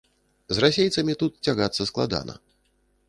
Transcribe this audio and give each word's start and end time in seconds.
З 0.57 0.63
расейцамі 0.63 1.13
тут 1.23 1.37
цягацца 1.51 1.81
складана. 1.91 2.33